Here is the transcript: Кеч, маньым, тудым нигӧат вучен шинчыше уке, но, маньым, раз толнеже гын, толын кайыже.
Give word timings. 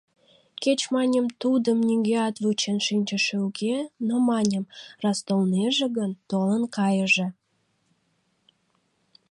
Кеч, 0.61 0.79
маньым, 0.93 1.27
тудым 1.41 1.79
нигӧат 1.87 2.35
вучен 2.43 2.77
шинчыше 2.87 3.37
уке, 3.47 3.75
но, 4.07 4.15
маньым, 4.29 4.63
раз 5.03 5.17
толнеже 5.27 5.87
гын, 5.97 6.11
толын 6.29 6.63
кайыже. 6.77 7.27